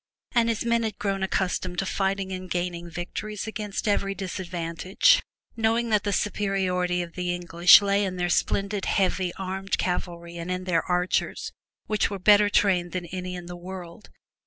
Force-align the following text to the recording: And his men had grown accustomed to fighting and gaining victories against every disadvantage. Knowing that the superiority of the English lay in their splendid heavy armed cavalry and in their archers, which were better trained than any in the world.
And 0.31 0.49
his 0.49 0.65
men 0.65 0.81
had 0.81 0.97
grown 0.97 1.21
accustomed 1.21 1.77
to 1.77 1.85
fighting 1.85 2.31
and 2.31 2.49
gaining 2.49 2.89
victories 2.89 3.45
against 3.45 3.87
every 3.87 4.15
disadvantage. 4.15 5.21
Knowing 5.55 5.89
that 5.89 6.05
the 6.05 6.11
superiority 6.11 7.03
of 7.03 7.13
the 7.13 7.31
English 7.31 7.83
lay 7.83 8.03
in 8.03 8.15
their 8.15 8.27
splendid 8.27 8.85
heavy 8.85 9.31
armed 9.37 9.77
cavalry 9.77 10.37
and 10.37 10.49
in 10.49 10.63
their 10.63 10.81
archers, 10.85 11.51
which 11.85 12.09
were 12.09 12.17
better 12.17 12.49
trained 12.49 12.93
than 12.93 13.05
any 13.05 13.35
in 13.35 13.45
the 13.45 13.55
world. 13.55 14.09